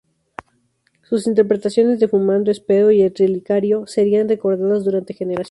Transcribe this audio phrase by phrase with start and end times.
[1.03, 5.39] Sus interpretaciones de "Fumando espero" y "El relicario" serían recordadas durante generaciones.